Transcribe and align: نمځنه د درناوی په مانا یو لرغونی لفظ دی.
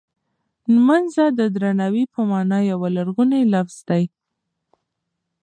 نمځنه 0.73 1.25
د 1.39 1.41
درناوی 1.55 2.03
په 2.13 2.21
مانا 2.29 2.59
یو 2.71 2.79
لرغونی 2.95 3.41
لفظ 3.53 3.77
دی. 3.89 4.03